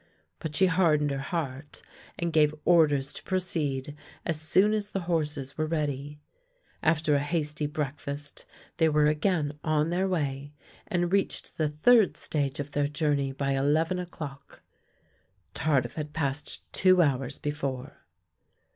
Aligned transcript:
But 0.39 0.55
she 0.55 0.65
hardened 0.65 1.11
her 1.11 1.19
heart 1.19 1.83
and 2.17 2.33
gave 2.33 2.55
orders 2.65 3.13
to 3.13 3.21
proceed 3.23 3.95
as 4.25 4.41
soon 4.41 4.73
as 4.73 4.89
the 4.89 5.01
horses 5.01 5.59
were 5.59 5.67
ready. 5.67 6.19
After 6.81 7.13
a 7.13 7.19
hasty 7.19 7.67
breakfast 7.67 8.47
they 8.77 8.89
were 8.89 9.05
again 9.05 9.59
on 9.63 9.91
their 9.91 10.07
way, 10.07 10.53
and 10.87 11.13
reached 11.13 11.55
the 11.59 11.69
third 11.69 12.17
stage 12.17 12.59
of 12.59 12.71
their 12.71 12.87
journey 12.87 13.31
by 13.31 13.51
eleven 13.51 13.99
o'clock. 13.99 14.63
Tardif 15.53 15.93
had 15.93 16.13
passed 16.13 16.63
two 16.73 17.03
hours 17.03 17.37
before. 17.37 18.03